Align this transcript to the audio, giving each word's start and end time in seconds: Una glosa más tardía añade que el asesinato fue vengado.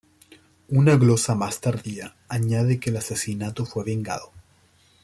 Una 0.69 0.95
glosa 0.95 1.35
más 1.35 1.61
tardía 1.61 2.15
añade 2.27 2.79
que 2.79 2.89
el 2.89 2.97
asesinato 2.97 3.67
fue 3.67 3.83
vengado. 3.83 4.31